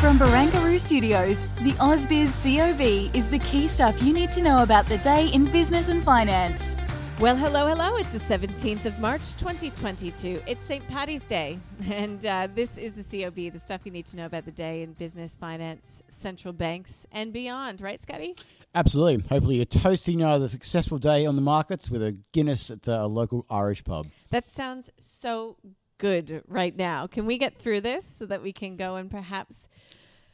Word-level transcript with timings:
From 0.00 0.16
Barangaroo 0.16 0.78
Studios, 0.78 1.42
the 1.64 1.72
AusBiz 1.72 2.30
COB 2.44 3.12
is 3.16 3.28
the 3.28 3.40
key 3.40 3.66
stuff 3.66 4.00
you 4.00 4.12
need 4.12 4.30
to 4.30 4.40
know 4.40 4.62
about 4.62 4.86
the 4.86 4.98
day 4.98 5.26
in 5.30 5.46
business 5.46 5.88
and 5.88 6.04
finance. 6.04 6.76
Well, 7.18 7.34
hello, 7.34 7.66
hello. 7.66 7.96
It's 7.96 8.12
the 8.12 8.20
17th 8.20 8.84
of 8.84 9.00
March, 9.00 9.34
2022. 9.38 10.40
It's 10.46 10.64
St. 10.66 10.86
Patty's 10.86 11.24
Day. 11.24 11.58
And 11.90 12.24
uh, 12.24 12.46
this 12.54 12.78
is 12.78 12.92
the 12.92 13.02
COB, 13.02 13.52
the 13.52 13.58
stuff 13.58 13.80
you 13.84 13.90
need 13.90 14.06
to 14.06 14.16
know 14.16 14.26
about 14.26 14.44
the 14.44 14.52
day 14.52 14.84
in 14.84 14.92
business, 14.92 15.34
finance, 15.34 16.00
central 16.08 16.52
banks, 16.52 17.04
and 17.10 17.32
beyond. 17.32 17.80
Right, 17.80 18.00
Scotty? 18.00 18.36
Absolutely. 18.76 19.26
Hopefully, 19.28 19.56
you're 19.56 19.64
toasting 19.64 20.22
uh, 20.22 20.38
the 20.38 20.48
successful 20.48 20.98
day 20.98 21.26
on 21.26 21.34
the 21.34 21.42
markets 21.42 21.90
with 21.90 22.04
a 22.04 22.16
Guinness 22.30 22.70
at 22.70 22.88
uh, 22.88 23.00
a 23.02 23.08
local 23.08 23.46
Irish 23.50 23.82
pub. 23.82 24.06
That 24.30 24.48
sounds 24.48 24.90
so 25.00 25.56
good 25.98 26.42
right 26.46 26.74
now. 26.76 27.06
Can 27.06 27.26
we 27.26 27.38
get 27.38 27.58
through 27.58 27.80
this 27.82 28.06
so 28.06 28.26
that 28.26 28.42
we 28.42 28.52
can 28.52 28.76
go 28.76 28.96
and 28.96 29.10
perhaps. 29.10 29.68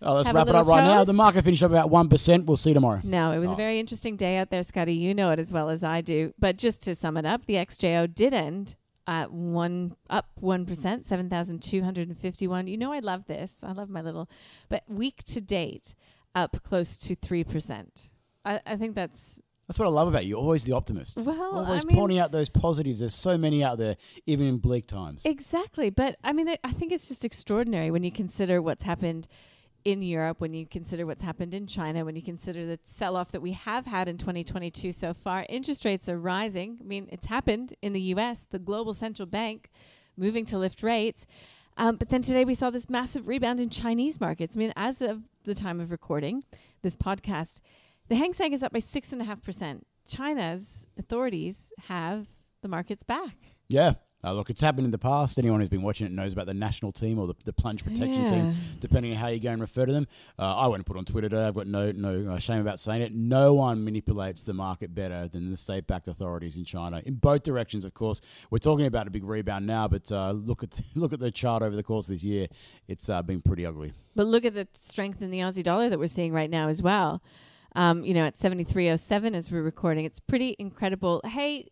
Oh, 0.03 0.15
let's 0.15 0.31
wrap 0.31 0.48
it 0.48 0.55
up 0.55 0.67
right 0.67 0.84
now. 0.84 1.03
The 1.05 1.12
market 1.15 1.45
finished 1.45 1.62
up 1.62 1.70
about 1.70 1.91
1%. 1.91 2.45
We'll 2.45 2.57
see 2.59 2.70
you 2.70 2.75
tomorrow. 2.75 3.01
No, 3.05 3.33
it 3.33 3.39
was 3.39 3.51
Oh. 3.51 3.55
a 3.55 3.57
very 3.57 3.81
interesting 3.81 4.17
day 4.17 4.37
out 4.37 4.51
there, 4.51 4.62
Scotty. 4.62 4.92
You 4.92 5.15
know 5.15 5.31
it 5.31 5.39
as 5.39 5.51
well 5.53 5.70
as 5.70 5.83
I 5.83 6.03
do. 6.03 6.35
But 6.39 6.59
just 6.59 6.83
to 6.83 6.95
sum 6.95 7.17
it 7.17 7.25
up, 7.25 7.47
the 7.47 7.55
XJO 7.55 8.12
did 8.15 8.35
end 8.35 8.77
at 9.07 9.31
one 9.33 9.97
up 10.11 10.27
one 10.41 10.67
percent, 10.67 11.07
seven 11.07 11.31
thousand 11.31 11.62
two 11.62 11.83
hundred 11.83 12.09
and 12.09 12.19
fifty-one. 12.19 12.67
You 12.67 12.77
know 12.77 12.92
I 12.92 12.98
love 12.98 13.27
this. 13.27 13.61
I 13.62 13.73
love 13.73 13.89
my 13.89 14.01
little, 14.03 14.29
but 14.69 14.83
week 14.89 15.23
to 15.25 15.41
date, 15.41 15.95
up 16.35 16.62
close 16.62 16.97
to 16.98 17.15
three 17.15 17.45
percent. 17.45 18.11
I, 18.45 18.61
I 18.67 18.77
think 18.77 18.95
that's 18.95 19.41
That's 19.67 19.79
what 19.79 19.87
I 19.87 19.91
love 19.91 20.09
about 20.09 20.27
you. 20.27 20.37
Always 20.37 20.65
the 20.65 20.73
optimist. 20.73 21.17
Well, 21.17 21.59
I 21.59 21.65
Always 21.67 21.87
mean- 21.87 21.97
pointing 21.97 22.19
out 22.19 22.33
those 22.33 22.48
positives. 22.48 23.01
There's 23.01 23.15
so 23.15 23.39
many 23.39 23.65
out 23.65 23.79
there, 23.79 23.97
even 24.27 24.47
in 24.47 24.59
bleak 24.59 24.87
times. 24.87 25.23
Exactly. 25.25 25.91
But 25.91 26.17
I 26.23 26.33
mean, 26.33 26.48
I, 26.48 26.59
I 26.65 26.73
think 26.73 26.93
it's 26.93 27.09
just 27.09 27.25
extraordinary 27.25 27.91
when 27.91 28.03
you 28.03 28.12
consider 28.12 28.61
what's 28.61 28.83
happened 28.85 29.27
in 29.85 30.01
Europe, 30.01 30.41
when 30.41 30.55
you 30.55 30.67
consider 30.67 31.05
what's 31.05 31.23
happened 31.23 31.53
in 31.55 31.67
China, 31.67 32.05
when 32.07 32.17
you 32.17 32.23
consider 32.23 32.65
the 32.67 32.79
sell 32.85 33.17
off 33.17 33.31
that 33.33 33.42
we 33.42 33.53
have 33.53 33.85
had 33.87 34.09
in 34.09 34.17
2022 34.17 34.92
so 34.92 35.12
far. 35.12 35.45
Interest 35.48 35.85
rates 35.85 36.09
are 36.09 36.19
rising. 36.19 36.79
I 36.81 36.85
mean, 36.85 37.07
it's 37.12 37.27
happened 37.27 37.75
in 37.83 37.92
the 37.92 38.01
US, 38.15 38.47
the 38.51 38.59
global 38.59 38.95
central 38.95 39.27
bank 39.27 39.70
moving 40.17 40.47
to 40.47 40.59
lift 40.59 40.83
rates. 40.83 41.27
Um, 41.77 41.97
but 41.97 42.09
then 42.09 42.23
today 42.23 42.45
we 42.45 42.55
saw 42.55 42.70
this 42.70 42.89
massive 42.89 43.27
rebound 43.29 43.61
in 43.61 43.69
Chinese 43.69 44.20
markets. 44.20 44.57
I 44.57 44.59
mean, 44.59 44.73
as 44.77 45.03
of 45.03 45.25
the 45.45 45.55
time 45.55 45.81
of 45.81 45.91
recording 45.91 46.45
this 46.83 46.97
podcast, 46.97 47.61
the 48.09 48.15
Hang 48.17 48.33
Seng 48.35 48.53
is 48.53 48.63
up 48.63 48.73
by 48.73 48.81
6.5%. 48.81 49.81
China's 50.07 50.87
authorities 50.99 51.73
have 51.89 52.27
the 52.63 52.69
markets 52.69 53.03
back. 53.03 53.37
Yeah. 53.69 53.95
Uh, 54.23 54.33
look, 54.33 54.49
it's 54.49 54.63
happened 54.63 54.87
in 54.87 54.91
the 54.91 54.97
past. 54.97 55.39
Anyone 55.39 55.61
who's 55.61 55.69
been 55.69 55.83
watching 55.83 56.07
it 56.07 56.13
knows 56.13 56.33
about 56.33 56.47
the 56.47 56.55
national 56.55 56.93
team 56.93 57.19
or 57.19 57.27
the, 57.27 57.35
the 57.45 57.53
plunge 57.53 57.85
protection 57.85 58.23
Yeah. 58.23 58.27
team, 58.31 58.55
depending 58.81 59.13
on 59.13 59.19
how 59.19 59.27
you 59.29 59.39
go 59.39 59.51
and 59.51 59.61
refer 59.61 59.85
to 59.85 59.93
them. 59.93 60.07
Uh, 60.39 60.57
I 60.57 60.67
won't 60.67 60.87
put 60.87 60.97
on 60.97 61.05
Twitter 61.05 61.29
today. 61.29 61.45
I've 61.47 61.55
got 61.55 61.67
no 61.67 61.93
no 61.93 62.33
uh, 62.33 62.39
shame 62.39 62.63
about 62.63 62.81
saying 62.81 63.03
it. 63.03 63.14
No 63.14 63.53
one 63.53 63.85
manipulates 63.85 64.43
the 64.43 64.55
market 64.55 64.95
better 64.95 65.29
than 65.29 65.51
the 65.51 65.59
state-backed 65.59 66.09
authorities 66.09 66.57
in 66.57 66.64
China. 66.64 67.03
In 67.05 67.17
both 67.17 67.43
directions, 67.43 67.85
of 67.85 67.93
course. 67.93 68.23
We're 68.51 68.59
talking 68.61 68.87
about 68.87 69.07
a 69.07 69.11
big 69.11 69.25
rebound 69.25 69.67
now, 69.67 69.89
but 69.89 70.11
uh, 70.11 70.31
look 70.31 70.63
at 70.63 70.81
look 70.95 71.13
at 71.13 71.20
the 71.20 71.31
chart 71.31 71.63
over 71.63 71.77
the 71.77 71.83
course 71.83 72.07
of 72.09 72.14
this 72.14 72.25
year. 72.25 72.47
It's 72.89 73.11
uh, 73.11 73.20
been 73.20 73.43
pretty 73.43 73.67
ugly. 73.67 73.93
But 74.17 74.27
look 74.27 74.47
at 74.47 74.55
the 74.55 74.67
strength 74.73 75.20
in 75.20 75.31
the 75.33 75.41
Aussie 75.41 75.63
dollar 75.63 75.91
that 75.91 75.98
we're 75.98 76.07
seeing 76.07 76.33
right 76.33 76.48
now 76.51 76.69
as 76.69 76.81
well. 76.81 77.23
Um, 77.77 78.05
you 78.05 78.14
know, 78.14 78.24
at 78.24 78.39
73.07 78.39 79.35
as 79.35 79.51
we're 79.51 79.62
recording. 79.62 80.05
It's 80.05 80.20
pretty 80.20 80.55
incredible. 80.58 81.20
Hey, 81.24 81.68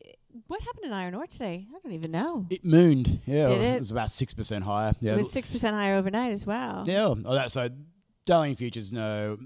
what 0.48 0.60
happened 0.62 0.86
in 0.86 0.92
iron 0.92 1.14
ore 1.14 1.26
today? 1.26 1.66
I 1.70 1.78
don't 1.82 1.92
even 1.92 2.10
know. 2.10 2.46
It 2.50 2.64
mooned. 2.64 3.20
Yeah, 3.26 3.46
Did 3.46 3.60
it? 3.60 3.78
was 3.78 3.90
about 3.92 4.10
six 4.10 4.34
percent 4.34 4.64
higher. 4.64 4.94
Yeah, 5.00 5.12
It 5.12 5.18
was 5.18 5.28
6% 5.32 5.70
higher 5.70 5.94
overnight 5.96 6.32
as 6.32 6.44
well. 6.44 6.84
Yeah, 6.86 7.14
oh, 7.24 7.34
that, 7.34 7.52
so 7.52 7.68
Dalian 8.26 8.56
Futures, 8.56 8.92
no, 8.92 9.38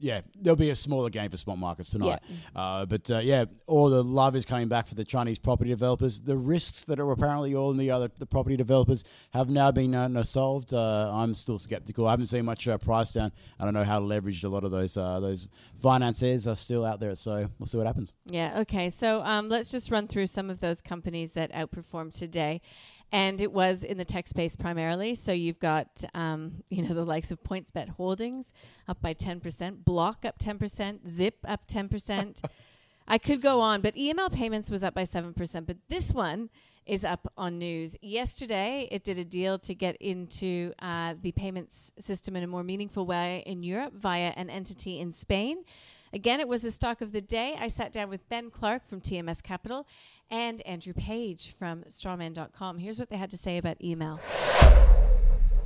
yeah, 0.00 0.22
there'll 0.40 0.56
be 0.56 0.70
a 0.70 0.76
smaller 0.76 1.10
gain 1.10 1.30
for 1.30 1.36
spot 1.36 1.58
markets 1.58 1.90
tonight. 1.90 2.20
Uh, 2.54 2.84
but 2.86 3.10
uh, 3.10 3.18
yeah, 3.18 3.44
all 3.66 3.88
the 3.88 4.02
love 4.02 4.34
is 4.34 4.44
coming 4.44 4.68
back 4.68 4.88
for 4.88 4.94
the 4.94 5.04
Chinese 5.04 5.38
property 5.38 5.70
developers. 5.70 6.20
The 6.20 6.36
risks 6.36 6.84
that 6.84 6.98
are 6.98 7.10
apparently 7.12 7.54
all 7.54 7.70
in 7.70 7.76
the 7.76 7.90
other 7.90 8.10
the 8.18 8.26
property 8.26 8.56
developers 8.56 9.04
have 9.32 9.48
now 9.48 9.70
been 9.70 9.94
uh, 9.94 10.08
no 10.08 10.22
solved. 10.22 10.74
Uh, 10.74 11.10
I'm 11.12 11.34
still 11.34 11.58
skeptical. 11.58 12.06
I 12.06 12.10
haven't 12.10 12.26
seen 12.26 12.44
much 12.44 12.66
uh, 12.66 12.78
price 12.78 13.12
down. 13.12 13.32
I 13.60 13.64
don't 13.64 13.74
know 13.74 13.84
how 13.84 14.00
leveraged 14.00 14.44
a 14.44 14.48
lot 14.48 14.64
of 14.64 14.70
those 14.70 14.96
uh, 14.96 15.20
those 15.20 15.48
financiers 15.80 16.48
are 16.48 16.56
still 16.56 16.84
out 16.84 17.00
there. 17.00 17.14
So 17.14 17.48
we'll 17.58 17.66
see 17.66 17.78
what 17.78 17.86
happens. 17.86 18.12
Yeah. 18.26 18.60
Okay. 18.60 18.90
So 18.90 19.20
um, 19.22 19.48
let's 19.48 19.70
just 19.70 19.90
run 19.90 20.08
through 20.08 20.26
some 20.26 20.50
of 20.50 20.60
those 20.60 20.80
companies 20.80 21.32
that 21.34 21.52
outperformed 21.52 22.16
today. 22.16 22.60
And 23.12 23.40
it 23.40 23.52
was 23.52 23.84
in 23.84 23.98
the 23.98 24.04
tech 24.04 24.26
space 24.26 24.56
primarily. 24.56 25.14
So 25.14 25.32
you've 25.32 25.60
got, 25.60 26.04
um, 26.14 26.64
you 26.70 26.82
know, 26.82 26.94
the 26.94 27.04
likes 27.04 27.30
of 27.30 27.42
PointsBet 27.42 27.90
Holdings 27.90 28.52
up 28.88 29.00
by 29.00 29.14
10%, 29.14 29.84
Block 29.84 30.24
up 30.24 30.38
10%, 30.38 31.08
Zip 31.08 31.36
up 31.46 31.66
10%. 31.68 32.42
I 33.08 33.18
could 33.18 33.40
go 33.40 33.60
on, 33.60 33.82
but 33.82 33.94
EML 33.94 34.32
Payments 34.32 34.70
was 34.70 34.82
up 34.82 34.94
by 34.94 35.04
7%. 35.04 35.66
But 35.66 35.76
this 35.88 36.12
one 36.12 36.50
is 36.86 37.04
up 37.04 37.32
on 37.36 37.58
news. 37.58 37.96
Yesterday, 38.00 38.88
it 38.90 39.04
did 39.04 39.18
a 39.18 39.24
deal 39.24 39.58
to 39.60 39.74
get 39.74 39.96
into 39.96 40.72
uh, 40.80 41.14
the 41.20 41.32
payments 41.32 41.92
system 41.98 42.36
in 42.36 42.44
a 42.44 42.46
more 42.46 42.62
meaningful 42.62 43.06
way 43.06 43.42
in 43.44 43.62
Europe 43.62 43.92
via 43.94 44.32
an 44.36 44.48
entity 44.48 45.00
in 45.00 45.12
Spain. 45.12 45.64
Again, 46.12 46.40
it 46.40 46.48
was 46.48 46.62
the 46.62 46.70
stock 46.70 47.00
of 47.00 47.12
the 47.12 47.20
day. 47.20 47.56
I 47.58 47.68
sat 47.68 47.92
down 47.92 48.08
with 48.08 48.28
Ben 48.28 48.50
Clark 48.50 48.88
from 48.88 49.00
TMS 49.00 49.42
Capital 49.42 49.86
and 50.30 50.60
Andrew 50.62 50.92
Page 50.92 51.54
from 51.58 51.82
strawman.com. 51.84 52.78
Here's 52.78 52.98
what 52.98 53.10
they 53.10 53.16
had 53.16 53.30
to 53.30 53.36
say 53.36 53.58
about 53.58 53.78
EML. 53.80 54.20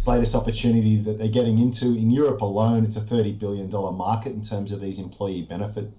latest 0.07 0.35
opportunity 0.35 0.97
that 0.97 1.19
they're 1.19 1.29
getting 1.29 1.59
into 1.59 1.89
in 1.89 2.11
Europe 2.11 2.41
alone. 2.41 2.85
It's 2.85 2.97
a 2.97 3.01
$30 3.01 3.39
billion 3.39 3.71
market 3.71 4.33
in 4.33 4.43
terms 4.43 4.73
of 4.73 4.81
these 4.81 4.99
employee 4.99 5.43
benefit 5.43 5.93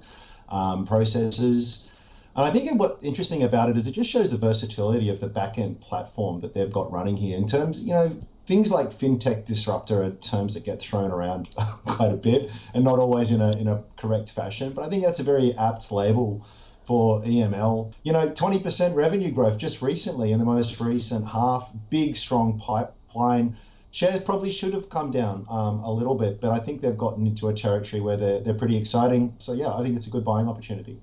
um, 0.49 0.87
processes. 0.87 1.90
And 2.35 2.45
I 2.45 2.51
think 2.51 2.79
what's 2.79 3.03
interesting 3.03 3.43
about 3.43 3.69
it 3.69 3.77
is 3.77 3.87
it 3.87 3.91
just 3.91 4.09
shows 4.09 4.31
the 4.31 4.37
versatility 4.37 5.09
of 5.09 5.19
the 5.19 5.27
back-end 5.27 5.81
platform 5.81 6.39
that 6.41 6.53
they've 6.53 6.71
got 6.71 6.91
running 6.91 7.17
here 7.17 7.37
in 7.37 7.45
terms, 7.45 7.83
you 7.83 7.93
know, 7.93 8.17
things 8.47 8.71
like 8.71 8.87
fintech 8.87 9.45
disruptor 9.45 10.03
are 10.03 10.11
terms 10.11 10.53
that 10.53 10.63
get 10.63 10.79
thrown 10.79 11.11
around 11.11 11.49
quite 11.85 12.11
a 12.11 12.17
bit 12.17 12.49
and 12.73 12.83
not 12.83 12.99
always 12.99 13.31
in 13.31 13.41
a, 13.41 13.51
in 13.57 13.67
a 13.67 13.83
correct 13.97 14.29
fashion. 14.29 14.71
But 14.71 14.85
I 14.85 14.89
think 14.89 15.03
that's 15.03 15.19
a 15.19 15.23
very 15.23 15.53
apt 15.57 15.91
label 15.91 16.45
for 16.83 17.21
EML. 17.21 17.93
You 18.03 18.13
know, 18.13 18.29
20% 18.29 18.95
revenue 18.95 19.31
growth 19.31 19.57
just 19.57 19.81
recently 19.81 20.31
in 20.31 20.39
the 20.39 20.45
most 20.45 20.79
recent 20.79 21.27
half, 21.27 21.69
big, 21.89 22.15
strong 22.15 22.59
pipeline. 22.59 23.57
Shares 23.91 24.21
probably 24.21 24.51
should 24.51 24.73
have 24.73 24.89
come 24.89 25.11
down 25.11 25.45
um, 25.49 25.79
a 25.83 25.91
little 25.91 26.15
bit, 26.15 26.39
but 26.39 26.51
I 26.51 26.59
think 26.59 26.81
they've 26.81 26.97
gotten 26.97 27.27
into 27.27 27.49
a 27.49 27.53
territory 27.53 28.01
where 28.01 28.15
they're, 28.15 28.39
they're 28.39 28.53
pretty 28.53 28.77
exciting. 28.77 29.35
So, 29.37 29.51
yeah, 29.51 29.73
I 29.73 29.83
think 29.83 29.97
it's 29.97 30.07
a 30.07 30.09
good 30.09 30.23
buying 30.23 30.47
opportunity. 30.47 31.01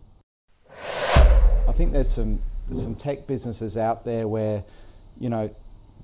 I 1.78 1.80
think 1.80 1.92
there's 1.92 2.10
some 2.10 2.40
some 2.72 2.96
tech 2.96 3.28
businesses 3.28 3.76
out 3.76 4.04
there 4.04 4.26
where, 4.26 4.64
you 5.20 5.28
know, 5.28 5.54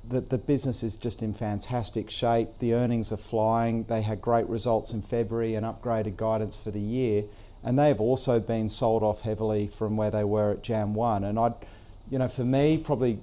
the, 0.09 0.21
the 0.21 0.39
business 0.39 0.85
is 0.85 0.97
just 0.97 1.21
in 1.21 1.35
fantastic 1.35 2.11
shape. 2.11 2.61
The 2.61 2.75
earnings 2.75 3.11
are 3.11 3.17
flying. 3.17 3.83
They 3.83 4.03
had 4.03 4.23
great 4.23 4.49
results 4.49 4.93
in 4.93 5.03
February 5.03 5.57
and 5.57 5.67
upgraded 5.67 6.17
guidance 6.17 6.55
for 6.55 6.71
the 6.71 6.79
year. 6.81 7.25
And 7.65 7.77
they 7.77 7.89
have 7.89 8.01
also 8.01 8.39
been 8.39 8.69
sold 8.69 9.03
off 9.03 9.23
heavily 9.23 9.67
from 9.67 9.97
where 9.97 10.13
they 10.13 10.23
were 10.23 10.53
at 10.53 10.63
Jan 10.63 10.95
1. 10.95 11.25
And 11.25 11.41
I'd, 11.41 11.55
you 12.09 12.21
know, 12.21 12.29
for 12.29 12.45
me, 12.45 12.79
probably 12.79 13.19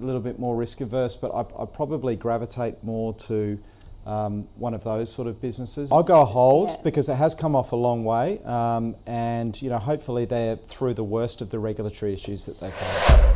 a 0.00 0.02
little 0.02 0.22
bit 0.22 0.38
more 0.38 0.56
risk 0.56 0.80
averse, 0.80 1.14
but 1.14 1.30
I, 1.30 1.40
I 1.62 1.66
probably 1.66 2.16
gravitate 2.16 2.82
more 2.82 3.12
to 3.28 3.58
um, 4.06 4.48
one 4.56 4.74
of 4.74 4.84
those 4.84 5.12
sort 5.12 5.28
of 5.28 5.40
businesses. 5.40 5.90
I'll 5.92 6.02
go 6.02 6.24
hold 6.24 6.82
because 6.82 7.08
it 7.08 7.14
has 7.14 7.34
come 7.34 7.54
off 7.54 7.72
a 7.72 7.76
long 7.76 8.04
way, 8.04 8.40
um, 8.44 8.96
and 9.06 9.60
you 9.60 9.70
know 9.70 9.78
hopefully 9.78 10.24
they're 10.24 10.56
through 10.56 10.94
the 10.94 11.04
worst 11.04 11.40
of 11.40 11.50
the 11.50 11.58
regulatory 11.58 12.12
issues 12.12 12.44
that 12.46 12.60
they've 12.60 12.74
had. 12.74 13.34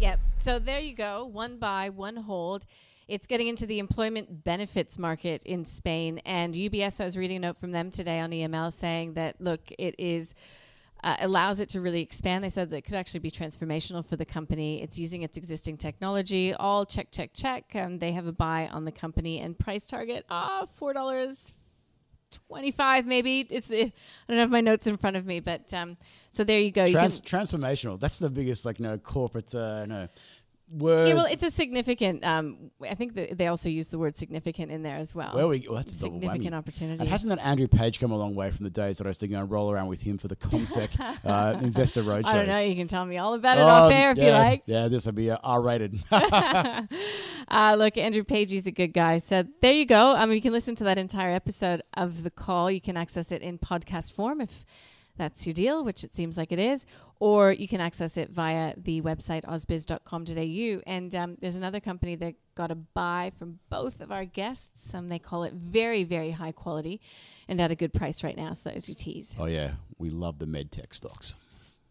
Yep. 0.00 0.20
So 0.40 0.58
there 0.58 0.80
you 0.80 0.94
go. 0.94 1.24
One 1.24 1.58
buy, 1.58 1.90
one 1.90 2.16
hold. 2.16 2.66
It's 3.06 3.26
getting 3.26 3.48
into 3.48 3.66
the 3.66 3.78
employment 3.78 4.44
benefits 4.44 4.98
market 4.98 5.42
in 5.44 5.64
Spain. 5.64 6.20
And 6.24 6.54
UBS, 6.54 7.00
I 7.00 7.04
was 7.04 7.18
reading 7.18 7.36
a 7.36 7.40
note 7.40 7.58
from 7.58 7.72
them 7.72 7.90
today 7.90 8.18
on 8.18 8.30
EML 8.30 8.72
saying 8.72 9.14
that, 9.14 9.40
look, 9.40 9.60
it 9.78 9.94
is 9.98 10.34
uh, 11.04 11.16
allows 11.20 11.60
it 11.60 11.68
to 11.68 11.80
really 11.80 12.00
expand. 12.00 12.42
They 12.42 12.48
said 12.48 12.70
that 12.70 12.76
it 12.78 12.82
could 12.82 12.94
actually 12.94 13.20
be 13.20 13.30
transformational 13.30 14.04
for 14.04 14.16
the 14.16 14.24
company. 14.24 14.82
It's 14.82 14.98
using 14.98 15.22
its 15.22 15.36
existing 15.36 15.76
technology. 15.76 16.54
All 16.54 16.86
check, 16.86 17.08
check, 17.12 17.30
check. 17.34 17.66
Um, 17.76 17.98
they 17.98 18.12
have 18.12 18.26
a 18.26 18.32
buy 18.32 18.68
on 18.68 18.84
the 18.86 18.92
company 18.92 19.38
and 19.40 19.56
price 19.56 19.86
target 19.86 20.24
ah 20.30 20.66
four 20.74 20.92
dollars 20.92 21.52
25 22.48 23.06
maybe 23.06 23.46
it's 23.50 23.70
it, 23.70 23.92
i 24.28 24.32
don't 24.32 24.40
have 24.40 24.50
my 24.50 24.60
notes 24.60 24.86
in 24.88 24.96
front 24.96 25.16
of 25.16 25.24
me 25.24 25.38
but 25.38 25.72
um 25.72 25.96
so 26.30 26.42
there 26.42 26.58
you 26.58 26.72
go 26.72 26.88
Trans- 26.88 27.16
you 27.16 27.22
can, 27.22 27.40
transformational. 27.40 28.00
That's 28.00 28.18
the 28.18 28.28
biggest, 28.28 28.64
like, 28.64 28.80
no 28.80 28.98
corporate, 28.98 29.54
uh, 29.54 29.86
no 29.86 30.08
words. 30.70 31.08
yeah 31.08 31.14
well 31.14 31.26
it's 31.30 31.42
a 31.42 31.50
significant 31.50 32.24
um 32.24 32.70
i 32.82 32.94
think 32.94 33.14
that 33.14 33.36
they 33.36 33.46
also 33.46 33.68
use 33.68 33.88
the 33.88 33.98
word 33.98 34.16
significant 34.16 34.70
in 34.72 34.82
there 34.82 34.96
as 34.96 35.14
well 35.14 35.34
Where 35.34 35.46
we, 35.46 35.66
well, 35.68 35.76
that's 35.76 35.92
a 35.92 35.96
significant 35.96 36.54
opportunity 36.54 37.00
And 37.00 37.08
hasn't 37.08 37.30
that 37.30 37.44
Andrew 37.44 37.68
Page 37.68 38.00
come 38.00 38.12
a 38.12 38.16
long 38.16 38.34
way 38.34 38.50
from 38.50 38.64
the 38.64 38.70
days 38.70 38.98
that 38.98 39.06
I 39.06 39.10
used 39.10 39.20
to 39.20 39.28
go 39.28 39.38
and 39.38 39.50
roll 39.50 39.70
around 39.70 39.88
with 39.88 40.00
him 40.00 40.18
for 40.18 40.28
the 40.28 40.36
CommSec 40.36 40.88
uh, 41.24 41.58
investor 41.60 42.02
Roadshow? 42.02 42.26
i 42.26 42.32
don't 42.34 42.48
know 42.48 42.58
you 42.58 42.74
can 42.76 42.88
tell 42.88 43.04
me 43.04 43.18
all 43.18 43.34
about 43.34 43.58
it 43.58 43.62
off 43.64 43.86
Um, 43.86 43.92
air 43.92 44.10
if 44.12 44.18
yeah, 44.18 44.24
you 44.24 44.30
like 44.32 44.62
Yeah, 44.66 44.88
this 44.88 45.06
will 45.06 45.12
be 45.12 45.30
uh, 45.30 45.38
R-rated. 45.42 46.02
uh, 47.48 47.74
look, 47.78 47.96
Andrew 47.96 48.24
Page, 48.24 48.52
is 48.52 48.66
a 48.66 48.70
good 48.70 48.92
guy. 48.92 49.18
So 49.18 49.44
there 49.60 49.72
you 49.72 49.86
go. 49.86 50.12
I 50.12 50.26
mean, 50.26 50.36
you 50.36 50.42
can 50.42 50.52
listen 50.52 50.74
to 50.76 50.84
that 50.84 50.98
entire 50.98 51.30
episode 51.30 51.82
of 51.94 52.22
the 52.22 52.30
call. 52.30 52.70
You 52.70 52.80
can 52.80 52.96
access 52.96 53.32
it 53.32 53.42
in 53.42 53.58
podcast 53.58 54.12
form 54.12 54.40
if 54.40 54.64
that's 55.16 55.46
your 55.46 55.54
deal, 55.54 55.84
which 55.84 56.04
it 56.04 56.14
seems 56.14 56.36
like 56.36 56.52
it 56.52 56.58
is, 56.58 56.84
or 57.20 57.52
you 57.52 57.68
can 57.68 57.80
access 57.80 58.16
it 58.16 58.30
via 58.30 58.74
the 58.76 59.00
website 59.00 59.44
ausbiz.com.au. 59.44 60.82
And 60.86 61.14
um, 61.14 61.36
there's 61.40 61.56
another 61.56 61.80
company 61.80 62.16
that 62.16 62.34
got 62.54 62.70
a 62.70 62.74
buy 62.74 63.32
from 63.38 63.58
both 63.70 64.00
of 64.00 64.10
our 64.10 64.24
guests. 64.24 64.92
Um, 64.94 65.08
they 65.08 65.18
call 65.18 65.44
it 65.44 65.52
very, 65.52 66.04
very 66.04 66.32
high 66.32 66.52
quality 66.52 67.00
and 67.48 67.60
at 67.60 67.70
a 67.70 67.74
good 67.74 67.92
price 67.92 68.24
right 68.24 68.36
now. 68.36 68.52
So 68.52 68.62
there's 68.64 68.88
your 68.88 68.96
tease. 68.96 69.34
oh 69.38 69.46
yeah, 69.46 69.72
we 69.98 70.10
love 70.10 70.38
the 70.38 70.46
med 70.46 70.72
tech 70.72 70.94
stocks. 70.94 71.34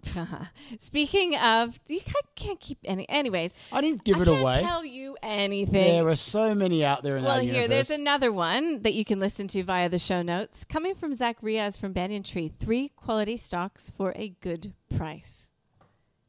Speaking 0.80 1.36
of, 1.36 1.80
you 1.88 2.00
can't, 2.00 2.36
can't 2.36 2.60
keep 2.60 2.80
any. 2.86 3.08
Anyways, 3.10 3.52
I 3.72 3.82
didn't 3.82 4.04
give 4.04 4.18
I 4.18 4.22
it 4.22 4.28
away. 4.28 4.62
tell 4.62 4.84
you 4.86 5.18
anything. 5.24 5.74
There 5.74 6.08
are 6.08 6.16
so 6.16 6.54
many 6.56 6.84
out 6.84 7.04
there 7.04 7.18
in 7.18 7.24
Well, 7.24 7.40
here, 7.40 7.54
universe. 7.54 7.70
there's 7.70 7.90
another 8.00 8.32
one 8.32 8.82
that 8.82 8.94
you 8.94 9.06
can 9.06 9.20
listen 9.20 9.48
to 9.50 9.64
via 9.64 9.90
the 9.90 10.00
show 10.00 10.22
notes. 10.22 10.64
Coming 10.64 10.96
from 10.96 11.14
Zach 11.14 11.42
Riaz 11.42 11.80
from 11.80 11.94
Banyan 11.94 12.24
Tree. 12.24 12.52
Three 12.60 12.90
quality 12.96 13.38
stocks 13.38 13.92
for 13.96 14.14
a 14.16 14.30
good 14.42 14.74
price. 14.96 15.50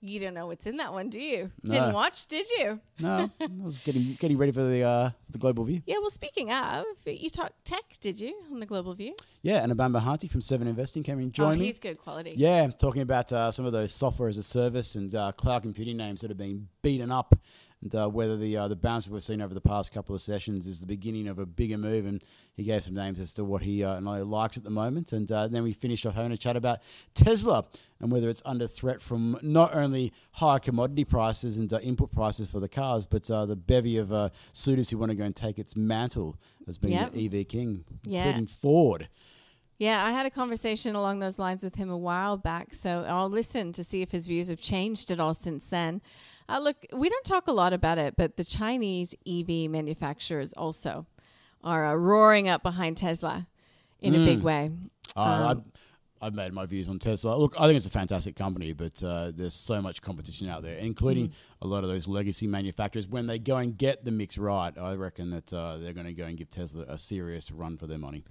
You 0.06 0.20
don't 0.20 0.34
know 0.34 0.46
what's 0.46 0.66
in 0.66 0.76
that 0.76 0.92
one, 0.92 1.08
do 1.08 1.18
you? 1.18 1.50
No. 1.62 1.70
Didn't 1.70 1.94
watch, 1.94 2.26
did 2.26 2.46
you? 2.58 2.78
no, 2.98 3.30
I 3.40 3.48
was 3.62 3.78
getting 3.78 4.14
getting 4.20 4.36
ready 4.36 4.52
for 4.52 4.62
the 4.62 4.82
uh, 4.82 5.10
the 5.30 5.38
global 5.38 5.64
view. 5.64 5.80
Yeah, 5.86 5.96
well, 5.98 6.10
speaking 6.10 6.52
of, 6.52 6.84
you 7.06 7.30
talked 7.30 7.64
tech, 7.64 7.84
did 8.00 8.20
you, 8.20 8.34
on 8.52 8.60
the 8.60 8.66
Global 8.66 8.92
View? 8.92 9.14
Yeah, 9.40 9.62
and 9.62 9.72
Anirban 9.72 9.98
Mahanti 9.98 10.30
from 10.30 10.42
Seven 10.42 10.68
Investing 10.68 11.02
came 11.02 11.18
in 11.20 11.24
and 11.24 11.32
oh, 11.32 11.44
joined 11.44 11.60
me. 11.60 11.66
he's 11.66 11.78
good 11.78 11.96
quality. 11.96 12.34
Yeah, 12.36 12.68
talking 12.78 13.00
about 13.00 13.32
uh, 13.32 13.50
some 13.50 13.64
of 13.64 13.72
those 13.72 13.94
software 13.94 14.28
as 14.28 14.36
a 14.36 14.42
service 14.42 14.94
and 14.94 15.14
uh, 15.14 15.32
cloud 15.32 15.62
computing 15.62 15.96
names 15.96 16.20
that 16.20 16.28
have 16.28 16.36
been 16.38 16.68
beaten 16.82 17.10
up, 17.10 17.34
and 17.84 17.94
uh, 17.94 18.08
whether 18.08 18.36
the 18.36 18.56
uh, 18.56 18.66
the 18.66 18.74
bounce 18.74 19.04
that 19.04 19.12
we've 19.12 19.22
seen 19.22 19.40
over 19.42 19.52
the 19.54 19.60
past 19.60 19.92
couple 19.92 20.14
of 20.14 20.20
sessions 20.22 20.66
is 20.66 20.80
the 20.80 20.86
beginning 20.86 21.28
of 21.28 21.38
a 21.38 21.44
bigger 21.46 21.76
move. 21.78 22.06
And 22.06 22.24
he 22.56 22.64
gave 22.64 22.82
some 22.82 22.94
names 22.94 23.20
as 23.20 23.32
to 23.34 23.44
what 23.44 23.62
he 23.62 23.84
uh, 23.84 23.94
and 23.96 24.08
I 24.08 24.22
likes 24.22 24.56
at 24.56 24.64
the 24.64 24.70
moment. 24.70 25.12
And 25.12 25.30
uh, 25.30 25.48
then 25.48 25.62
we 25.62 25.72
finished 25.74 26.06
off 26.06 26.14
having 26.14 26.32
a 26.32 26.36
chat 26.36 26.56
about 26.56 26.80
Tesla 27.14 27.66
and 28.00 28.10
whether 28.10 28.28
it's 28.30 28.42
under 28.46 28.66
threat 28.66 29.00
from 29.02 29.38
not 29.42 29.74
only 29.74 30.12
higher 30.32 30.58
commodity 30.58 31.04
prices 31.04 31.58
and 31.58 31.72
uh, 31.72 31.78
input 31.80 32.10
prices 32.10 32.48
for 32.48 32.58
the 32.58 32.68
cars, 32.68 33.04
but 33.06 33.30
uh, 33.30 33.44
the 33.46 33.56
bevy 33.56 33.98
of 33.98 34.12
uh, 34.12 34.30
suitors 34.54 34.88
who 34.90 34.96
want 34.98 35.10
to 35.10 35.16
go 35.16 35.24
and 35.24 35.36
take 35.36 35.58
its 35.58 35.76
mantle 35.76 36.36
as 36.66 36.78
being 36.78 36.94
Yep. 36.94 37.12
the 37.12 37.26
EV 37.40 37.48
king, 37.48 37.84
Yeah. 38.04 38.24
including 38.24 38.46
Ford. 38.46 39.08
Yeah, 39.76 40.04
I 40.06 40.12
had 40.12 40.24
a 40.24 40.30
conversation 40.30 40.94
along 40.94 41.18
those 41.18 41.38
lines 41.38 41.64
with 41.64 41.74
him 41.74 41.90
a 41.90 41.98
while 41.98 42.36
back, 42.36 42.74
so 42.74 43.04
I'll 43.08 43.28
listen 43.28 43.72
to 43.72 43.82
see 43.84 44.02
if 44.02 44.12
his 44.12 44.26
views 44.26 44.48
have 44.48 44.60
changed 44.60 45.10
at 45.10 45.18
all 45.18 45.34
since 45.34 45.66
then. 45.66 46.00
Uh, 46.48 46.58
look, 46.58 46.76
we 46.92 47.08
don't 47.08 47.24
talk 47.24 47.46
a 47.46 47.52
lot 47.52 47.72
about 47.72 47.98
it, 47.98 48.14
but 48.16 48.36
the 48.36 48.44
Chinese 48.44 49.14
EV 49.26 49.70
manufacturers 49.70 50.52
also 50.52 51.06
are 51.62 51.86
uh, 51.86 51.94
roaring 51.94 52.48
up 52.48 52.62
behind 52.62 52.96
Tesla 52.96 53.46
in 54.00 54.14
a 54.14 54.24
big 54.24 54.42
way. 54.42 54.70
Uh, 55.16 55.20
Um, 55.20 55.42
I've, 55.48 55.62
I've 56.20 56.34
made 56.34 56.52
my 56.52 56.66
views 56.66 56.88
on 56.90 56.98
Tesla. 56.98 57.36
Look, 57.36 57.54
I 57.58 57.66
think 57.66 57.76
it's 57.78 57.86
a 57.86 57.90
fantastic 57.90 58.36
company, 58.36 58.74
but 58.74 59.02
uh, 59.02 59.32
there's 59.34 59.54
so 59.54 59.80
much 59.80 60.02
competition 60.02 60.48
out 60.48 60.62
there, 60.62 60.76
including 60.76 61.28
Mm-hmm. 61.28 61.64
a 61.64 61.66
lot 61.66 61.84
of 61.84 61.88
those 61.90 62.06
legacy 62.06 62.46
manufacturers. 62.46 63.06
When 63.08 63.26
they 63.26 63.38
go 63.38 63.56
and 63.56 63.76
get 63.78 64.04
the 64.04 64.10
mix 64.10 64.36
right, 64.36 64.76
I 64.76 64.92
reckon 64.94 65.30
that 65.30 65.52
uh, 65.52 65.78
they're 65.78 65.94
going 65.94 66.06
to 66.06 66.12
go 66.12 66.26
and 66.26 66.36
give 66.36 66.50
Tesla 66.50 66.84
a 66.88 66.98
serious 66.98 67.50
run 67.50 67.78
for 67.78 67.86
their 67.86 67.98
money. 67.98 68.24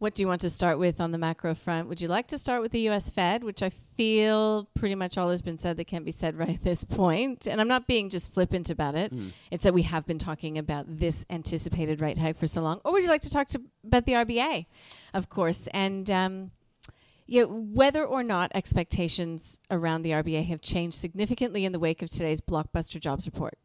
What 0.00 0.14
do 0.14 0.22
you 0.22 0.28
want 0.28 0.40
to 0.40 0.48
start 0.48 0.78
with 0.78 0.98
on 0.98 1.10
the 1.10 1.18
macro 1.18 1.54
front? 1.54 1.86
Would 1.90 2.00
you 2.00 2.08
like 2.08 2.28
to 2.28 2.38
start 2.38 2.62
with 2.62 2.72
the 2.72 2.88
US 2.88 3.10
Fed, 3.10 3.44
which 3.44 3.62
I 3.62 3.68
feel 3.68 4.66
pretty 4.74 4.94
much 4.94 5.18
all 5.18 5.28
has 5.28 5.42
been 5.42 5.58
said 5.58 5.76
that 5.76 5.88
can 5.88 6.04
be 6.04 6.10
said 6.10 6.34
right 6.38 6.54
at 6.54 6.64
this 6.64 6.84
point? 6.84 7.46
And 7.46 7.60
I'm 7.60 7.68
not 7.68 7.86
being 7.86 8.08
just 8.08 8.32
flippant 8.32 8.70
about 8.70 8.94
it. 8.94 9.12
It's 9.50 9.62
that 9.64 9.74
we 9.74 9.82
have 9.82 10.06
been 10.06 10.18
talking 10.18 10.56
about 10.56 10.86
this 10.88 11.26
anticipated 11.28 12.00
rate 12.00 12.16
hike 12.16 12.38
for 12.38 12.46
so 12.46 12.62
long. 12.62 12.80
Or 12.82 12.92
would 12.92 13.02
you 13.02 13.10
like 13.10 13.20
to 13.20 13.30
talk 13.30 13.48
to, 13.48 13.60
about 13.84 14.06
the 14.06 14.12
RBA, 14.12 14.64
of 15.12 15.28
course? 15.28 15.68
And 15.74 16.10
um, 16.10 16.50
yeah, 17.26 17.42
whether 17.42 18.02
or 18.02 18.22
not 18.22 18.52
expectations 18.54 19.58
around 19.70 20.00
the 20.00 20.12
RBA 20.12 20.46
have 20.46 20.62
changed 20.62 20.96
significantly 20.96 21.66
in 21.66 21.72
the 21.72 21.78
wake 21.78 22.00
of 22.00 22.08
today's 22.08 22.40
blockbuster 22.40 22.98
jobs 22.98 23.26
report. 23.26 23.58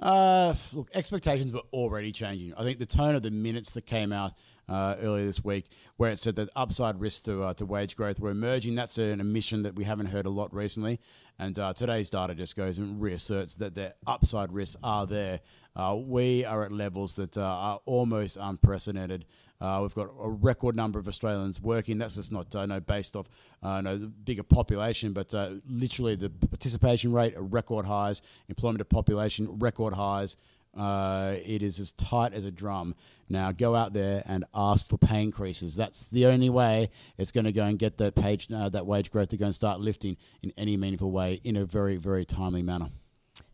Uh, 0.00 0.54
look, 0.72 0.88
expectations 0.94 1.52
were 1.52 1.62
already 1.74 2.10
changing. 2.10 2.54
I 2.54 2.64
think 2.64 2.78
the 2.78 2.86
tone 2.86 3.14
of 3.14 3.22
the 3.22 3.30
minutes 3.30 3.74
that 3.74 3.84
came 3.84 4.12
out 4.12 4.32
uh, 4.70 4.94
earlier 5.02 5.26
this 5.26 5.44
week, 5.44 5.66
where 5.96 6.10
it 6.10 6.18
said 6.18 6.36
that 6.36 6.48
upside 6.54 7.00
risks 7.00 7.22
to, 7.22 7.42
uh, 7.42 7.52
to 7.54 7.66
wage 7.66 7.96
growth 7.96 8.20
were 8.20 8.30
emerging, 8.30 8.76
that's 8.76 8.96
an 8.96 9.20
admission 9.20 9.62
that 9.64 9.74
we 9.74 9.84
haven't 9.84 10.06
heard 10.06 10.26
a 10.26 10.30
lot 10.30 10.54
recently. 10.54 11.00
And 11.38 11.58
uh, 11.58 11.72
today's 11.72 12.10
data 12.10 12.34
just 12.34 12.54
goes 12.54 12.78
and 12.78 13.00
reasserts 13.00 13.56
that 13.56 13.74
the 13.74 13.94
upside 14.06 14.52
risks 14.52 14.76
are 14.82 15.06
there. 15.06 15.40
Uh, 15.74 15.96
we 15.96 16.44
are 16.44 16.64
at 16.64 16.72
levels 16.72 17.14
that 17.14 17.36
uh, 17.36 17.42
are 17.42 17.80
almost 17.86 18.36
unprecedented. 18.40 19.24
Uh, 19.60 19.78
we've 19.82 19.94
got 19.94 20.08
a 20.20 20.28
record 20.28 20.76
number 20.76 20.98
of 20.98 21.08
Australians 21.08 21.60
working. 21.60 21.98
That's 21.98 22.16
just 22.16 22.30
not 22.30 22.54
uh, 22.54 22.66
no 22.66 22.80
based 22.80 23.16
off 23.16 23.26
no 23.62 23.96
the 23.96 24.06
bigger 24.06 24.42
population, 24.42 25.12
but 25.12 25.32
literally 25.68 26.14
the 26.14 26.30
participation 26.30 27.12
rate 27.12 27.34
record 27.36 27.86
highs, 27.86 28.22
employment 28.48 28.78
to 28.78 28.84
population 28.84 29.58
record 29.58 29.94
highs. 29.94 30.36
Uh, 30.76 31.34
it 31.44 31.62
is 31.62 31.80
as 31.80 31.92
tight 31.92 32.32
as 32.32 32.44
a 32.44 32.50
drum. 32.50 32.94
Now 33.28 33.52
go 33.52 33.74
out 33.74 33.92
there 33.92 34.22
and 34.26 34.44
ask 34.54 34.86
for 34.86 34.98
pay 34.98 35.22
increases. 35.22 35.74
That's 35.74 36.06
the 36.06 36.26
only 36.26 36.50
way 36.50 36.90
it's 37.18 37.32
going 37.32 37.44
to 37.44 37.52
go 37.52 37.64
and 37.64 37.78
get 37.78 37.98
that 37.98 38.14
page 38.14 38.48
uh, 38.54 38.68
that 38.68 38.86
wage 38.86 39.10
growth 39.10 39.30
to 39.30 39.36
go 39.36 39.46
and 39.46 39.54
start 39.54 39.80
lifting 39.80 40.16
in 40.42 40.52
any 40.56 40.76
meaningful 40.76 41.10
way 41.10 41.40
in 41.44 41.56
a 41.56 41.64
very 41.64 41.96
very 41.96 42.24
timely 42.24 42.62
manner. 42.62 42.90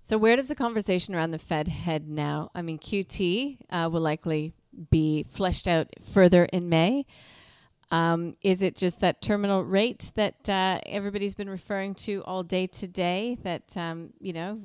So, 0.03 0.19
where 0.19 0.37
does 0.37 0.49
the 0.49 0.55
conversation 0.55 1.15
around 1.15 1.33
the 1.33 1.39
Fed 1.39 1.69
head 1.69 2.09
now? 2.09 2.51
I 2.55 2.63
mean, 2.63 2.79
QT 2.79 3.59
uh, 3.71 3.89
will 3.91 4.01
likely 4.01 4.55
be 4.91 5.25
fleshed 5.29 5.67
out 5.67 5.89
further 6.03 6.45
in 6.45 6.69
May. 6.69 7.07
Um, 7.91 8.37
is 8.43 8.63
it 8.63 8.77
just 8.77 9.01
that 9.01 9.23
terminal 9.23 9.65
rate 9.65 10.11
that 10.17 10.49
uh, 10.49 10.81
everybody's 10.87 11.35
been 11.35 11.49
referring 11.49 11.95
to 11.97 12.23
all 12.25 12.43
day 12.43 12.67
today? 12.67 13.39
That 13.43 13.77
um, 13.77 14.13
you 14.21 14.33
know 14.33 14.61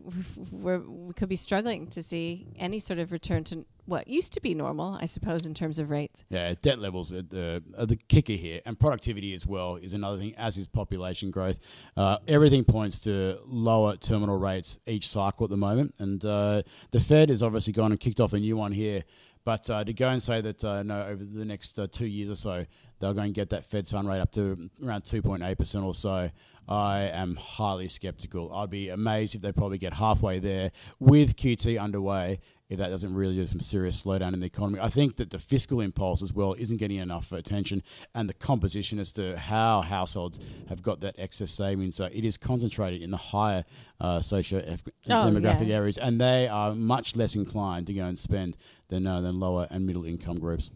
we 0.51 1.13
could 1.13 1.29
be 1.29 1.35
struggling 1.35 1.87
to 1.87 2.01
see 2.01 2.47
any 2.57 2.79
sort 2.79 2.99
of 2.99 3.11
return 3.11 3.43
to 3.45 3.65
what 3.85 4.07
used 4.07 4.33
to 4.33 4.41
be 4.41 4.55
normal, 4.55 4.97
I 5.01 5.05
suppose, 5.05 5.45
in 5.45 5.53
terms 5.53 5.77
of 5.77 5.89
rates. 5.89 6.23
Yeah, 6.29 6.53
debt 6.61 6.79
levels 6.79 7.11
are 7.11 7.23
the, 7.23 7.63
are 7.77 7.85
the 7.85 7.97
kicker 7.97 8.33
here, 8.33 8.61
and 8.65 8.79
productivity 8.79 9.33
as 9.33 9.45
well 9.45 9.75
is 9.75 9.93
another 9.93 10.17
thing, 10.17 10.33
as 10.37 10.57
is 10.57 10.65
population 10.65 11.29
growth. 11.29 11.59
Uh, 11.97 12.17
everything 12.27 12.63
points 12.63 12.99
to 13.01 13.39
lower 13.45 13.97
terminal 13.97 14.37
rates 14.37 14.79
each 14.87 15.09
cycle 15.09 15.43
at 15.43 15.49
the 15.49 15.57
moment, 15.57 15.93
and 15.99 16.23
uh, 16.25 16.61
the 16.91 16.99
Fed 16.99 17.29
has 17.29 17.43
obviously 17.43 17.73
gone 17.73 17.91
and 17.91 17.99
kicked 17.99 18.21
off 18.21 18.33
a 18.33 18.39
new 18.39 18.55
one 18.55 18.71
here. 18.71 19.03
But 19.43 19.69
uh, 19.69 19.83
to 19.83 19.93
go 19.93 20.07
and 20.07 20.21
say 20.21 20.39
that 20.41 20.63
uh, 20.63 20.83
no, 20.83 21.03
over 21.03 21.23
the 21.23 21.45
next 21.45 21.79
uh, 21.79 21.87
two 21.91 22.05
years 22.05 22.29
or 22.29 22.35
so, 22.35 22.65
they're 23.01 23.13
going 23.13 23.33
to 23.33 23.35
get 23.35 23.49
that 23.49 23.65
Fed 23.65 23.87
fund 23.87 24.07
rate 24.07 24.19
up 24.19 24.31
to 24.33 24.69
around 24.83 25.03
2.8% 25.03 25.83
or 25.83 25.93
so, 25.93 26.29
I 26.67 26.99
am 27.01 27.35
highly 27.35 27.87
skeptical. 27.87 28.53
I'd 28.53 28.69
be 28.69 28.89
amazed 28.89 29.35
if 29.35 29.41
they 29.41 29.51
probably 29.51 29.77
get 29.77 29.93
halfway 29.93 30.39
there 30.39 30.71
with 30.99 31.35
QT 31.35 31.79
underway 31.81 32.39
if 32.71 32.77
that 32.77 32.87
doesn't 32.87 33.13
really 33.13 33.35
do 33.35 33.45
some 33.45 33.59
serious 33.59 34.01
slowdown 34.01 34.33
in 34.33 34.39
the 34.39 34.45
economy. 34.45 34.79
I 34.81 34.87
think 34.87 35.17
that 35.17 35.29
the 35.29 35.39
fiscal 35.39 35.81
impulse 35.81 36.23
as 36.23 36.31
well 36.31 36.55
isn't 36.57 36.77
getting 36.77 36.99
enough 36.99 37.33
attention, 37.33 37.83
and 38.15 38.29
the 38.29 38.33
composition 38.33 38.97
as 38.97 39.11
to 39.13 39.37
how 39.37 39.81
households 39.81 40.39
have 40.69 40.81
got 40.81 41.01
that 41.01 41.15
excess 41.17 41.51
savings. 41.51 41.97
So 41.97 42.05
it 42.05 42.23
is 42.23 42.37
concentrated 42.37 43.01
in 43.01 43.11
the 43.11 43.17
higher 43.17 43.65
uh, 43.99 44.21
socio 44.21 44.59
Oh, 44.61 44.77
demographic 45.09 45.67
yeah. 45.67 45.75
areas, 45.75 45.97
and 45.97 46.21
they 46.21 46.47
are 46.47 46.73
much 46.73 47.13
less 47.17 47.35
inclined 47.35 47.87
to 47.87 47.93
go 47.93 48.05
and 48.05 48.17
spend 48.17 48.55
than 48.87 49.05
uh, 49.05 49.19
than 49.19 49.37
lower 49.37 49.67
and 49.69 49.85
middle 49.85 50.05
income 50.05 50.39
groups. 50.39 50.69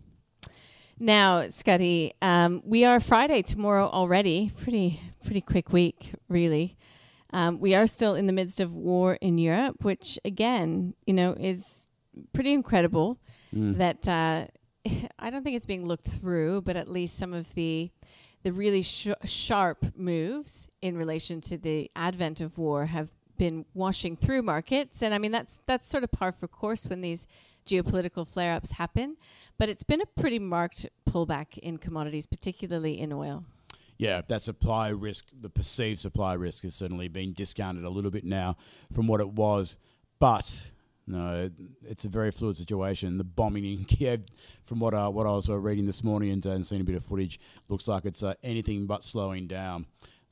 Now, 1.00 1.50
Scotty, 1.50 2.14
um, 2.22 2.62
we 2.66 2.86
are 2.86 3.00
Friday 3.00 3.42
tomorrow 3.42 3.88
already. 3.88 4.52
Pretty 4.62 5.00
pretty 5.24 5.42
quick 5.42 5.74
week, 5.74 6.14
really. 6.30 6.78
Um, 7.34 7.60
we 7.60 7.76
are 7.76 7.86
still 7.88 8.16
in 8.16 8.28
the 8.28 8.34
midst 8.34 8.62
of 8.62 8.74
war 8.74 9.16
in 9.16 9.38
Europe, 9.38 9.84
which 9.84 10.18
again, 10.24 10.94
you 11.06 11.14
know, 11.14 11.36
is 11.38 11.88
pretty 12.32 12.54
incredible. 12.54 13.20
That 13.74 14.08
uh, 14.08 14.46
I 15.20 15.30
don't 15.30 15.44
think 15.44 15.58
it's 15.58 15.66
being 15.66 15.86
looked 15.86 16.08
through, 16.08 16.62
but 16.62 16.78
at 16.78 16.90
least 16.90 17.18
some 17.18 17.34
of 17.34 17.54
the 17.56 17.92
the 18.44 18.54
really 18.54 18.84
sh- 18.84 19.08
sharp 19.26 19.98
moves 19.98 20.68
in 20.82 20.96
relation 20.96 21.42
to 21.42 21.58
the 21.58 21.90
advent 21.96 22.40
of 22.40 22.58
war 22.58 22.86
have 22.86 23.10
been 23.38 23.66
washing 23.74 24.16
through 24.16 24.44
markets, 24.44 25.02
and 25.02 25.14
I 25.14 25.18
mean 25.18 25.32
that's 25.32 25.60
that's 25.66 25.90
sort 25.90 26.06
of 26.06 26.12
par 26.12 26.32
for 26.32 26.48
course 26.48 26.88
when 26.88 27.02
these 27.02 27.28
geopolitical 27.66 28.28
flare-ups 28.28 28.72
happen. 28.72 29.18
But 29.58 29.70
it's 29.70 29.84
been 29.84 30.02
a 30.02 30.06
pretty 30.06 30.40
marked 30.40 30.86
pullback 31.10 31.58
in 31.58 31.78
commodities, 31.78 32.26
particularly 32.26 33.00
in 33.00 33.14
oil. 33.14 33.46
Yeah, 33.98 34.22
that 34.28 34.42
supply 34.42 34.90
risk, 34.90 35.28
the 35.40 35.50
perceived 35.50 36.00
supply 36.00 36.34
risk, 36.34 36.64
has 36.64 36.76
certainly 36.76 37.08
been 37.08 37.34
discounted 37.34 37.86
a 37.86 37.90
little 37.90 38.12
bit 38.12 38.26
now 38.26 38.58
from 38.94 39.08
what 39.08 39.22
it 39.22 39.30
was, 39.30 39.78
but 40.20 40.62
no, 41.08 41.50
it's 41.88 42.04
a 42.04 42.10
very 42.10 42.32
fluid 42.32 42.58
situation. 42.58 43.18
The 43.18 43.24
bombing 43.24 43.66
in 43.66 43.86
Kiev, 43.86 44.24
from 44.66 44.80
what 44.80 44.94
uh, 44.94 45.10
what 45.10 45.28
I 45.28 45.32
was 45.32 45.50
uh, 45.50 45.58
reading 45.58 45.86
this 45.86 46.04
morning 46.04 46.32
and, 46.32 46.46
uh, 46.46 46.52
and 46.52 46.66
seeing 46.66 46.82
a 46.82 46.84
bit 46.84 46.96
of 46.96 47.06
footage, 47.06 47.40
looks 47.70 47.88
like 47.88 48.06
it's 48.06 48.24
uh, 48.24 48.34
anything 48.44 48.86
but 48.86 49.04
slowing 49.04 49.48
down. 49.48 49.86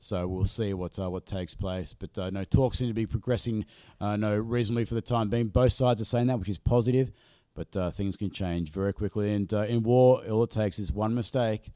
So 0.04 0.28
we'll 0.28 0.44
see 0.44 0.74
what 0.74 0.98
uh, 0.98 1.08
what 1.08 1.24
takes 1.24 1.54
place. 1.54 1.94
But 1.94 2.18
uh, 2.18 2.30
no, 2.30 2.44
talks 2.44 2.78
seem 2.78 2.88
to 2.88 2.94
be 2.94 3.06
progressing 3.06 3.64
uh, 4.00 4.16
no 4.16 4.36
reasonably 4.36 4.84
for 4.84 4.94
the 4.94 5.00
time 5.00 5.30
being. 5.30 5.48
Both 5.48 5.72
sides 5.72 6.00
are 6.00 6.04
saying 6.04 6.26
that, 6.26 6.38
which 6.38 6.50
is 6.50 6.58
positive. 6.58 7.10
But 7.54 7.74
uh, 7.76 7.90
things 7.90 8.16
can 8.16 8.30
change 8.30 8.70
very 8.70 8.92
quickly. 8.92 9.32
And 9.32 9.52
uh, 9.54 9.62
in 9.62 9.82
war, 9.82 10.22
all 10.28 10.42
it 10.42 10.50
takes 10.50 10.78
is 10.78 10.92
one 10.92 11.14
mistake, 11.14 11.70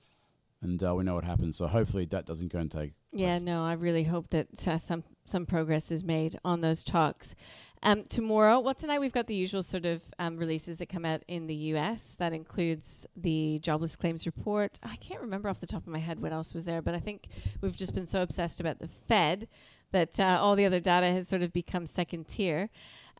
and 0.61 0.83
uh, 0.83 0.95
we 0.95 1.05
know 1.05 1.15
what 1.15 1.25
happens. 1.25 1.57
So 1.57 1.69
hopefully 1.69 2.05
that 2.07 2.27
doesn't 2.27 2.53
go 2.53 2.59
and 2.59 2.71
take. 2.71 2.93
Yeah, 3.13 3.37
place. 3.37 3.47
no, 3.47 3.65
I 3.65 3.73
really 3.75 4.05
hope 4.05 4.29
that 4.31 4.69
uh, 4.69 4.79
some 4.79 5.05
some 5.25 5.47
progress 5.47 5.91
is 5.91 6.05
made 6.05 6.39
on 6.45 6.61
those 6.61 6.85
talks. 6.85 7.35
Um, 7.83 8.05
tomorrow, 8.05 8.59
well, 8.59 8.75
tonight 8.75 8.99
we've 8.99 9.13
got 9.13 9.27
the 9.27 9.35
usual 9.35 9.63
sort 9.63 9.87
of 9.87 10.03
um, 10.19 10.37
releases 10.37 10.79
that 10.79 10.89
come 10.89 11.05
out 11.05 11.23
in 11.29 11.47
the 11.47 11.55
U.S. 11.55 12.17
That 12.19 12.33
includes 12.33 13.07
the 13.17 13.61
jobless 13.61 13.95
claims 13.95 14.27
report. 14.27 14.79
I 14.83 14.97
can't 14.97 15.21
remember 15.21 15.49
off 15.49 15.61
the 15.61 15.67
top 15.67 15.83
of 15.83 15.89
my 15.89 15.99
head 15.99 16.21
what 16.21 16.33
else 16.33 16.55
was 16.55 16.65
there, 16.65 16.83
but 16.83 16.95
I 16.95 17.01
think 17.01 17.29
we've 17.61 17.77
just 17.77 17.95
been 17.95 18.07
so 18.07 18.23
obsessed 18.23 18.61
about 18.61 18.81
the 18.81 18.89
Fed 19.07 19.49
that 19.93 20.19
uh, 20.19 20.39
all 20.41 20.57
the 20.57 20.67
other 20.67 20.81
data 20.81 21.07
has 21.07 21.29
sort 21.29 21.43
of 21.43 21.53
become 21.53 21.87
second 21.87 22.27
tier. 22.27 22.69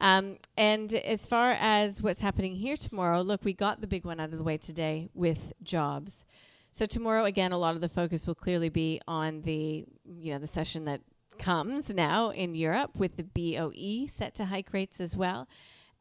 Um, 0.01 0.39
and 0.57 0.93
as 0.93 1.27
far 1.27 1.53
as 1.53 2.03
what's 2.03 2.21
happening 2.21 2.55
here 2.55 2.77
tomorrow, 2.77 3.23
look, 3.23 3.45
we 3.45 3.53
got 3.53 3.81
the 3.81 3.87
big 3.87 4.05
one 4.05 4.21
out 4.21 4.33
of 4.33 4.39
the 4.39 4.45
way 4.45 4.57
today 4.57 5.09
with 5.15 5.53
jobs. 5.63 6.25
So 6.73 6.85
tomorrow, 6.87 7.25
again, 7.25 7.53
a 7.53 7.59
lot 7.59 7.75
of 7.75 7.81
the 7.81 7.89
focus 7.89 8.27
will 8.27 8.35
clearly 8.35 8.69
be 8.69 9.01
on 9.09 9.43
the, 9.43 9.85
you 10.05 10.33
know, 10.33 10.39
the 10.39 10.47
session 10.47 10.85
that 10.85 11.01
comes 11.39 11.95
now 11.95 12.31
in 12.31 12.55
Europe 12.55 12.93
with 12.97 13.17
the 13.17 13.23
BOE 13.23 14.07
set 14.07 14.35
to 14.37 14.47
hike 14.47 14.73
rates 14.73 15.01
as 15.01 15.17
well. 15.17 15.49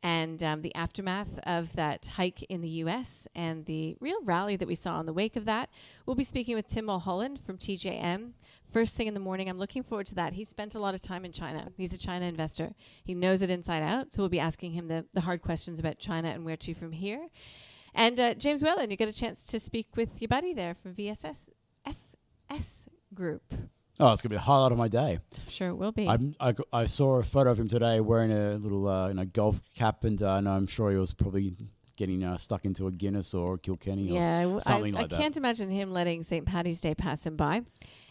And 0.03 0.44
um, 0.44 0.62
the 0.62 0.75
aftermath 0.75 1.39
of 1.44 1.74
that 1.74 2.06
hike 2.06 2.44
in 2.44 2.62
the 2.62 2.70
US 2.70 3.27
and 3.34 3.65
the 3.65 3.98
real 4.00 4.24
rally 4.24 4.56
that 4.56 4.67
we 4.67 4.75
saw 4.75 5.00
in 5.00 5.06
the 5.06 5.13
wake 5.13 5.36
of 5.36 5.46
that. 5.46 5.70
We'll 6.06 6.15
be 6.15 6.24
speaking 6.24 6.56
with 6.56 6.67
Tim 6.67 6.86
Mulholland 6.86 7.39
from 7.46 7.58
TJM 7.58 8.34
first 8.72 8.96
thing 8.96 9.08
in 9.08 9.13
the 9.13 9.20
morning. 9.20 9.50
I'm 9.50 9.58
looking 9.58 9.84
forward 9.84 10.08
to 10.08 10.15
that. 10.15 10.34
He 10.34 10.44
spent 10.44 10.75
a 10.75 10.79
lot 10.79 10.94
of 10.94 11.01
time 11.01 11.25
in 11.25 11.32
China. 11.32 11.70
He's 11.77 11.94
a 11.94 11.98
China 11.98 12.25
investor. 12.25 12.74
He 13.03 13.13
knows 13.13 13.41
it 13.41 13.50
inside 13.50 13.82
out. 13.82 14.12
So 14.12 14.22
we'll 14.22 14.29
be 14.29 14.39
asking 14.39 14.74
him 14.74 14.88
the, 14.88 15.06
the 15.13 15.22
hard 15.22 15.41
questions 15.41 15.79
about 15.79 16.00
China 16.00 16.29
and 16.29 16.46
where 16.46 16.58
to 16.58 16.74
from 16.74 16.91
here. 16.91 17.27
And 17.94 18.20
uh, 18.20 18.34
James 18.36 18.62
Whelan, 18.62 18.91
you 18.91 18.98
get 18.98 19.10
a 19.10 19.13
chance 19.13 19.46
to 19.48 19.60
speak 19.60 19.88
with 19.96 20.22
your 20.22 20.27
buddy 20.27 20.53
there 20.53 20.75
from 20.75 20.94
VSS 20.94 21.50
FS 21.86 22.89
Group. 23.13 23.53
Oh, 24.00 24.12
it's 24.12 24.22
gonna 24.22 24.32
be 24.32 24.36
the 24.36 24.42
highlight 24.42 24.72
of 24.72 24.77
my 24.77 24.88
day. 24.88 25.20
I'm 25.34 25.50
sure 25.50 25.70
it 25.70 25.75
will 25.75 25.92
be. 25.92 26.08
I'm, 26.08 26.36
I, 26.39 26.54
I 26.72 26.86
saw 26.86 27.20
a 27.20 27.24
photo 27.24 27.51
of 27.51 27.60
him 27.60 27.68
today 27.68 28.00
wearing 28.00 28.32
a 28.32 28.56
little 28.56 28.88
uh, 28.88 29.08
you 29.08 29.16
know, 29.16 29.25
golf 29.25 29.60
cap, 29.75 30.04
and 30.04 30.22
uh, 30.22 30.39
no, 30.42 30.51
I'm 30.51 30.68
sure 30.68 30.92
he 30.92 30.98
was 30.98 31.13
probably 31.13 31.56
getting 31.98 32.24
uh, 32.24 32.38
stuck 32.38 32.63
into 32.63 32.88
a 32.88 32.92
Guinness 32.92 33.34
or 33.34 33.56
a 33.56 33.58
Kilkenny 33.58 34.04
yeah, 34.04 34.46
or 34.46 34.62
something 34.62 34.96
I, 34.96 35.00
like 35.00 35.06
I 35.06 35.08
that. 35.08 35.20
I 35.20 35.22
can't 35.24 35.36
imagine 35.36 35.70
him 35.70 35.92
letting 35.92 36.24
St. 36.24 36.46
Patty's 36.46 36.80
Day 36.80 36.94
pass 36.94 37.25
him 37.25 37.36
by. 37.36 37.63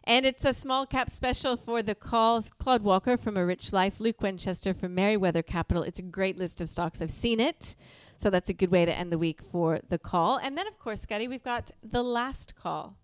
And 0.05 0.27
it's 0.27 0.45
a 0.45 0.53
small 0.53 0.87
cap 0.87 1.09
special 1.09 1.57
for 1.57 1.83
the 1.83 1.95
call. 1.95 2.43
Claude 2.59 2.83
Walker 2.83 3.17
from 3.17 3.37
A 3.37 3.47
Rich 3.47 3.73
Life, 3.73 4.01
Luke 4.01 4.21
Winchester 4.21 4.75
from 4.75 4.95
Merriweather 4.95 5.43
Capital. 5.43 5.83
It's 5.83 5.99
a 5.99 6.03
great 6.03 6.37
list 6.37 6.61
of 6.61 6.69
stocks. 6.69 7.01
I've 7.01 7.11
seen 7.11 7.41
it. 7.41 7.75
So 8.19 8.31
that's 8.31 8.51
a 8.51 8.55
good 8.55 8.71
way 8.71 8.85
to 8.85 8.93
end 8.93 9.13
the 9.13 9.19
week 9.19 9.41
for 9.53 9.81
the 9.89 9.99
call. 9.99 10.39
And 10.39 10.57
then, 10.57 10.67
of 10.67 10.79
course, 10.79 11.03
Scotty, 11.03 11.29
we've 11.29 11.43
got 11.43 11.71
the 11.83 12.03
last 12.03 12.57
call. 12.57 12.97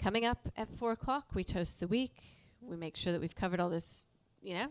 Coming 0.00 0.24
up 0.24 0.48
at 0.56 0.68
four 0.78 0.92
o'clock, 0.92 1.26
we 1.34 1.44
toast 1.44 1.78
the 1.80 1.86
week. 1.86 2.22
We 2.62 2.76
make 2.76 2.96
sure 2.96 3.12
that 3.12 3.20
we've 3.20 3.34
covered 3.34 3.60
all 3.60 3.68
this, 3.68 4.06
you 4.42 4.54
know, 4.54 4.68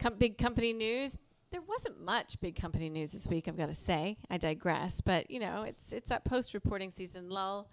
com- 0.00 0.14
big 0.18 0.36
company 0.36 0.72
news. 0.72 1.16
There 1.52 1.60
wasn't 1.62 2.04
much 2.04 2.38
big 2.40 2.60
company 2.60 2.90
news 2.90 3.12
this 3.12 3.28
week, 3.28 3.46
I've 3.46 3.56
got 3.56 3.66
to 3.68 3.74
say. 3.74 4.18
I 4.28 4.36
digress, 4.36 5.00
but 5.00 5.30
you 5.30 5.38
know, 5.38 5.62
it's 5.62 5.92
it's 5.92 6.08
that 6.08 6.24
post-reporting 6.24 6.90
season 6.90 7.28
lull. 7.30 7.68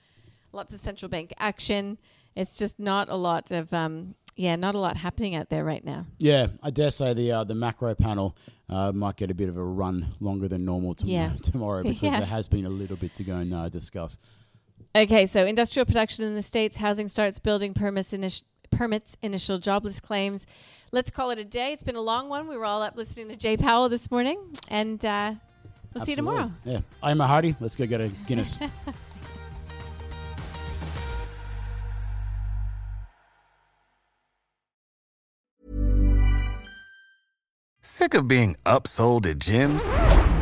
Lots 0.51 0.73
of 0.75 0.79
central 0.79 1.09
bank 1.09 1.33
action. 1.39 1.97
It's 2.35 2.55
just 2.57 2.79
not 2.79 3.09
a 3.09 3.15
lot 3.15 3.49
of 3.51 3.73
um, 3.73 4.13
yeah, 4.35 4.55
not 4.55 4.75
a 4.75 4.79
lot 4.79 4.95
happening 4.95 5.35
out 5.35 5.49
there 5.49 5.65
right 5.65 5.83
now. 5.83 6.05
Yeah, 6.19 6.47
I 6.61 6.69
dare 6.69 6.91
say 6.91 7.13
the 7.15 7.31
uh, 7.31 7.43
the 7.45 7.55
macro 7.55 7.95
panel 7.95 8.37
uh, 8.69 8.91
might 8.91 9.17
get 9.17 9.31
a 9.31 9.33
bit 9.33 9.49
of 9.49 9.57
a 9.57 9.63
run 9.63 10.13
longer 10.19 10.47
than 10.47 10.63
normal 10.65 10.93
tom- 10.93 11.09
Yeah. 11.09 11.33
tomorrow 11.41 11.81
because 11.83 12.03
Yeah. 12.03 12.17
there 12.19 12.27
has 12.27 12.47
been 12.47 12.65
a 12.65 12.69
little 12.69 12.95
bit 12.97 13.15
to 13.15 13.23
go 13.23 13.37
and 13.37 13.53
uh, 13.53 13.69
discuss. 13.69 14.19
Okay, 14.95 15.25
so 15.25 15.45
industrial 15.45 15.85
production 15.85 16.23
in 16.23 16.35
the 16.35 16.41
states, 16.41 16.77
housing 16.77 17.09
starts, 17.09 17.37
building 17.37 17.73
permits, 17.73 18.13
initi- 18.13 18.43
permits, 18.71 19.17
initial 19.21 19.59
jobless 19.59 19.99
claims. 19.99 20.45
Let's 20.93 21.11
call 21.11 21.31
it 21.31 21.37
a 21.37 21.43
day. 21.43 21.73
It's 21.73 21.83
been 21.83 21.97
a 21.97 22.01
long 22.01 22.29
one. 22.29 22.47
We 22.47 22.55
were 22.55 22.63
all 22.63 22.81
up 22.81 22.95
listening 22.95 23.27
to 23.27 23.35
Jay 23.35 23.57
Powell 23.57 23.89
this 23.89 24.09
morning, 24.09 24.39
and 24.69 25.03
uh, 25.03 25.33
we'll 25.93 26.05
see 26.05 26.13
you 26.13 26.15
tomorrow. 26.15 26.49
Yeah, 26.63 26.79
I'm 27.03 27.19
a 27.19 27.27
Hardy. 27.27 27.57
Let's 27.59 27.75
go 27.75 27.85
get 27.85 27.99
a 27.99 28.07
Guinness. 28.07 28.57
Sick 37.81 38.13
of 38.13 38.29
being 38.29 38.55
upsold 38.65 39.25
at 39.29 39.39
gyms? 39.39 40.24